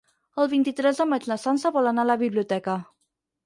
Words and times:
El 0.43 0.47
vint-i-tres 0.53 1.01
de 1.03 1.07
maig 1.11 1.29
na 1.33 1.39
Sança 1.43 1.73
vol 1.77 1.93
anar 1.93 2.09
a 2.09 2.13
la 2.15 2.19
biblioteca. 2.25 2.81